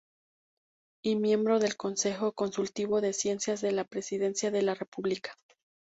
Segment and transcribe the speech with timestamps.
[1.03, 5.37] Y miembro del Consejo Consultivo de Ciencias de la Presidencia de la República.